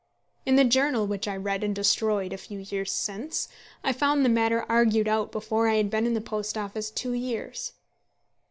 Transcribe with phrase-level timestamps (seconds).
[0.47, 3.47] In the journal which I read and destroyed a few years since,
[3.83, 7.13] I found the matter argued out before I had been in the Post Office two
[7.13, 7.73] years.